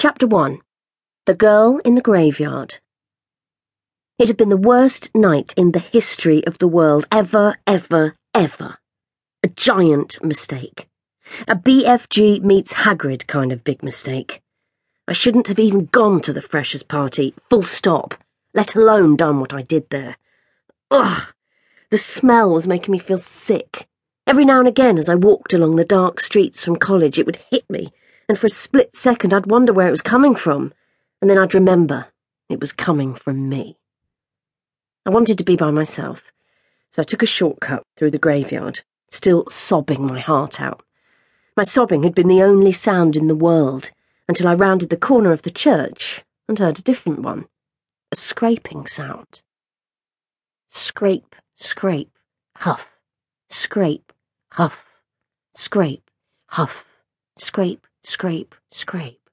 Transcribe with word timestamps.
Chapter 0.00 0.26
1 0.26 0.60
The 1.26 1.34
Girl 1.34 1.78
in 1.84 1.94
the 1.94 2.00
Graveyard. 2.00 2.78
It 4.18 4.28
had 4.28 4.36
been 4.38 4.48
the 4.48 4.56
worst 4.56 5.10
night 5.14 5.52
in 5.58 5.72
the 5.72 5.78
history 5.78 6.42
of 6.46 6.56
the 6.56 6.66
world, 6.66 7.06
ever, 7.12 7.58
ever, 7.66 8.14
ever. 8.32 8.78
A 9.42 9.48
giant 9.48 10.24
mistake. 10.24 10.88
A 11.46 11.54
BFG 11.54 12.40
meets 12.40 12.72
Hagrid 12.72 13.26
kind 13.26 13.52
of 13.52 13.62
big 13.62 13.82
mistake. 13.82 14.40
I 15.06 15.12
shouldn't 15.12 15.48
have 15.48 15.58
even 15.58 15.84
gone 15.92 16.22
to 16.22 16.32
the 16.32 16.40
freshers' 16.40 16.82
party, 16.82 17.34
full 17.50 17.64
stop, 17.64 18.14
let 18.54 18.74
alone 18.74 19.16
done 19.16 19.38
what 19.38 19.52
I 19.52 19.60
did 19.60 19.90
there. 19.90 20.16
Ugh! 20.90 21.34
The 21.90 21.98
smell 21.98 22.48
was 22.48 22.66
making 22.66 22.92
me 22.92 22.98
feel 22.98 23.18
sick. 23.18 23.86
Every 24.26 24.46
now 24.46 24.60
and 24.60 24.68
again, 24.68 24.96
as 24.96 25.10
I 25.10 25.14
walked 25.14 25.52
along 25.52 25.76
the 25.76 25.84
dark 25.84 26.20
streets 26.20 26.64
from 26.64 26.76
college, 26.76 27.18
it 27.18 27.26
would 27.26 27.44
hit 27.50 27.68
me 27.68 27.92
and 28.30 28.38
for 28.38 28.46
a 28.46 28.50
split 28.50 28.94
second 28.94 29.34
I'd 29.34 29.50
wonder 29.50 29.72
where 29.72 29.88
it 29.88 29.90
was 29.90 30.02
coming 30.02 30.36
from, 30.36 30.72
and 31.20 31.28
then 31.28 31.36
I'd 31.36 31.52
remember 31.52 32.06
it 32.48 32.60
was 32.60 32.72
coming 32.72 33.12
from 33.12 33.48
me. 33.48 33.76
I 35.04 35.10
wanted 35.10 35.36
to 35.38 35.44
be 35.44 35.56
by 35.56 35.72
myself, 35.72 36.30
so 36.92 37.02
I 37.02 37.04
took 37.04 37.24
a 37.24 37.26
shortcut 37.26 37.82
through 37.96 38.12
the 38.12 38.18
graveyard, 38.18 38.82
still 39.08 39.46
sobbing 39.48 40.06
my 40.06 40.20
heart 40.20 40.60
out. 40.60 40.84
My 41.56 41.64
sobbing 41.64 42.04
had 42.04 42.14
been 42.14 42.28
the 42.28 42.40
only 42.40 42.70
sound 42.70 43.16
in 43.16 43.26
the 43.26 43.34
world 43.34 43.90
until 44.28 44.46
I 44.46 44.54
rounded 44.54 44.90
the 44.90 44.96
corner 44.96 45.32
of 45.32 45.42
the 45.42 45.50
church 45.50 46.22
and 46.46 46.56
heard 46.56 46.78
a 46.78 46.82
different 46.82 47.22
one 47.22 47.46
a 48.12 48.16
scraping 48.16 48.86
sound. 48.86 49.42
Scrape, 50.68 51.34
scrape, 51.54 52.16
huff, 52.58 52.90
scrape, 53.48 54.12
huff, 54.52 54.84
scrape, 55.52 56.08
huff, 56.46 56.86
scrape, 57.36 57.88
scrape, 58.02 58.54
scrape. 58.70 59.28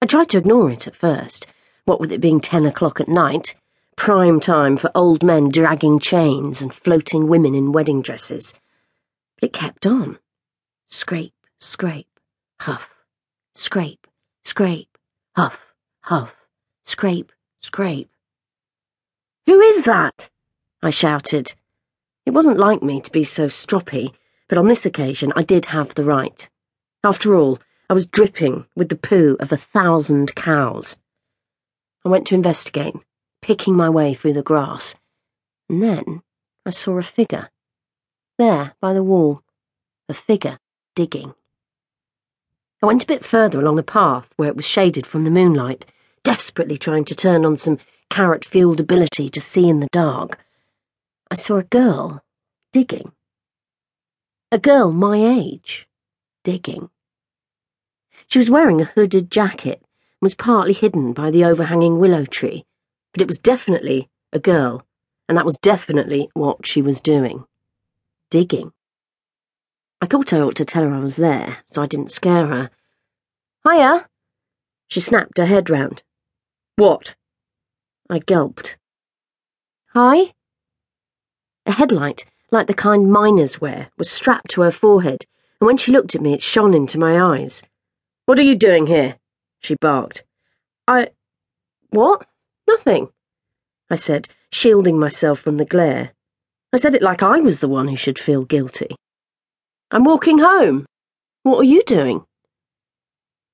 I 0.00 0.06
tried 0.06 0.28
to 0.30 0.38
ignore 0.38 0.70
it 0.70 0.86
at 0.86 0.96
first, 0.96 1.46
what 1.84 2.00
with 2.00 2.12
it 2.12 2.20
being 2.20 2.40
ten 2.40 2.64
o'clock 2.64 3.00
at 3.00 3.08
night, 3.08 3.54
prime 3.96 4.40
time 4.40 4.76
for 4.76 4.90
old 4.94 5.22
men 5.22 5.50
dragging 5.50 5.98
chains 5.98 6.62
and 6.62 6.72
floating 6.72 7.26
women 7.26 7.54
in 7.54 7.72
wedding 7.72 8.00
dresses. 8.00 8.54
But 9.40 9.48
it 9.48 9.52
kept 9.52 9.86
on. 9.86 10.18
Scrape, 10.88 11.34
scrape, 11.58 12.20
huff, 12.60 12.94
scrape, 13.54 14.06
scrape, 14.44 14.96
huff, 15.34 15.60
huff, 16.02 16.34
scrape, 16.84 17.32
scrape. 17.58 18.10
Who 19.46 19.60
is 19.60 19.82
that? 19.84 20.30
I 20.82 20.90
shouted. 20.90 21.54
It 22.24 22.30
wasn't 22.30 22.58
like 22.58 22.82
me 22.82 23.00
to 23.00 23.10
be 23.10 23.24
so 23.24 23.46
stroppy, 23.46 24.14
but 24.48 24.58
on 24.58 24.68
this 24.68 24.86
occasion 24.86 25.32
I 25.34 25.42
did 25.42 25.66
have 25.66 25.94
the 25.94 26.04
right. 26.04 26.48
After 27.04 27.36
all, 27.36 27.58
I 27.88 27.94
was 27.94 28.06
dripping 28.06 28.66
with 28.74 28.88
the 28.88 28.96
poo 28.96 29.36
of 29.40 29.52
a 29.52 29.56
thousand 29.56 30.34
cows. 30.34 30.98
I 32.04 32.08
went 32.08 32.26
to 32.28 32.34
investigate, 32.34 32.94
picking 33.40 33.76
my 33.76 33.88
way 33.88 34.14
through 34.14 34.34
the 34.34 34.42
grass, 34.42 34.94
and 35.68 35.82
then 35.82 36.22
I 36.66 36.70
saw 36.70 36.98
a 36.98 37.02
figure. 37.02 37.50
There, 38.36 38.74
by 38.80 38.92
the 38.92 39.02
wall, 39.02 39.42
a 40.08 40.14
figure 40.14 40.58
digging. 40.94 41.34
I 42.82 42.86
went 42.86 43.04
a 43.04 43.06
bit 43.06 43.24
further 43.24 43.60
along 43.60 43.76
the 43.76 43.82
path 43.82 44.30
where 44.36 44.48
it 44.48 44.56
was 44.56 44.66
shaded 44.66 45.06
from 45.06 45.24
the 45.24 45.30
moonlight, 45.30 45.86
desperately 46.22 46.76
trying 46.76 47.04
to 47.06 47.14
turn 47.14 47.44
on 47.44 47.56
some 47.56 47.78
carrot 48.10 48.44
fueled 48.44 48.80
ability 48.80 49.28
to 49.30 49.40
see 49.40 49.68
in 49.68 49.80
the 49.80 49.88
dark. 49.92 50.38
I 51.30 51.36
saw 51.36 51.56
a 51.56 51.64
girl 51.64 52.22
digging. 52.72 53.12
A 54.52 54.58
girl 54.58 54.92
my 54.92 55.16
age 55.16 55.87
digging. 56.48 56.88
She 58.26 58.38
was 58.38 58.48
wearing 58.48 58.80
a 58.80 58.86
hooded 58.86 59.30
jacket 59.30 59.82
and 59.82 60.22
was 60.22 60.32
partly 60.32 60.72
hidden 60.72 61.12
by 61.12 61.30
the 61.30 61.44
overhanging 61.44 61.98
willow 61.98 62.24
tree, 62.24 62.64
but 63.12 63.20
it 63.20 63.28
was 63.28 63.38
definitely 63.38 64.08
a 64.32 64.38
girl, 64.38 64.86
and 65.28 65.36
that 65.36 65.44
was 65.44 65.58
definitely 65.58 66.30
what 66.32 66.64
she 66.64 66.80
was 66.80 67.02
doing. 67.02 67.44
Digging. 68.30 68.72
I 70.00 70.06
thought 70.06 70.32
I 70.32 70.40
ought 70.40 70.56
to 70.56 70.64
tell 70.64 70.84
her 70.84 70.94
I 70.94 71.00
was 71.00 71.16
there, 71.16 71.58
so 71.70 71.82
I 71.82 71.86
didn't 71.86 72.10
scare 72.10 72.46
her. 72.46 72.70
Hiya! 73.68 74.08
She 74.88 75.00
snapped 75.00 75.36
her 75.36 75.44
head 75.44 75.68
round. 75.68 76.02
What? 76.76 77.14
I 78.08 78.20
gulped. 78.20 78.78
Hi? 79.92 80.32
A 81.66 81.72
headlight, 81.72 82.24
like 82.50 82.68
the 82.68 82.82
kind 82.86 83.12
miners 83.12 83.60
wear, 83.60 83.90
was 83.98 84.10
strapped 84.10 84.52
to 84.52 84.62
her 84.62 84.70
forehead 84.70 85.26
and 85.60 85.66
when 85.66 85.76
she 85.76 85.92
looked 85.92 86.14
at 86.14 86.20
me, 86.20 86.34
it 86.34 86.42
shone 86.42 86.74
into 86.74 86.98
my 86.98 87.20
eyes. 87.20 87.62
What 88.26 88.38
are 88.38 88.42
you 88.42 88.54
doing 88.54 88.86
here? 88.86 89.16
she 89.60 89.74
barked. 89.74 90.24
I. 90.86 91.08
What? 91.90 92.26
Nothing, 92.68 93.08
I 93.90 93.94
said, 93.94 94.28
shielding 94.52 95.00
myself 95.00 95.40
from 95.40 95.56
the 95.56 95.64
glare. 95.64 96.12
I 96.72 96.76
said 96.76 96.94
it 96.94 97.02
like 97.02 97.22
I 97.22 97.40
was 97.40 97.60
the 97.60 97.68
one 97.68 97.88
who 97.88 97.96
should 97.96 98.18
feel 98.18 98.44
guilty. 98.44 98.94
I'm 99.90 100.04
walking 100.04 100.38
home. 100.38 100.84
What 101.44 101.60
are 101.60 101.64
you 101.64 101.82
doing? 101.84 102.26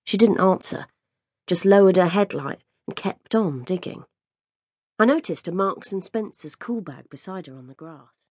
She 0.04 0.18
didn't 0.18 0.40
answer, 0.40 0.86
just 1.46 1.64
lowered 1.64 1.96
her 1.96 2.08
headlight 2.08 2.58
and 2.88 2.96
kept 2.96 3.36
on 3.36 3.62
digging. 3.62 4.04
I 4.98 5.04
noticed 5.04 5.46
a 5.46 5.52
Marks 5.52 5.92
and 5.92 6.02
Spencer's 6.02 6.56
cool 6.56 6.80
bag 6.80 7.08
beside 7.08 7.46
her 7.46 7.56
on 7.56 7.68
the 7.68 7.74
grass. 7.74 8.23